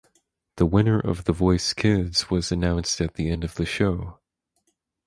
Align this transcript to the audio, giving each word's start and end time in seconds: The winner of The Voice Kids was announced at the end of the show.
The 0.55 0.65
winner 0.65 0.99
of 0.99 1.25
The 1.25 1.31
Voice 1.31 1.73
Kids 1.73 2.31
was 2.31 2.51
announced 2.51 2.99
at 3.01 3.13
the 3.13 3.29
end 3.29 3.43
of 3.43 3.53
the 3.53 3.67
show. 3.67 4.17